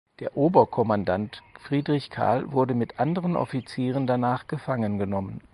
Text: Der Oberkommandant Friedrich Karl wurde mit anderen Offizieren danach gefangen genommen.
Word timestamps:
Der 0.19 0.35
Oberkommandant 0.35 1.43
Friedrich 1.59 2.09
Karl 2.09 2.51
wurde 2.51 2.73
mit 2.73 2.99
anderen 2.99 3.35
Offizieren 3.35 4.07
danach 4.07 4.47
gefangen 4.47 4.97
genommen. 4.97 5.41